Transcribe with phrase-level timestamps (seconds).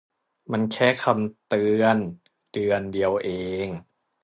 [0.51, 1.97] มันแค่คำเตือน
[2.53, 3.29] เดือนเดียวเอ
[3.65, 3.67] ง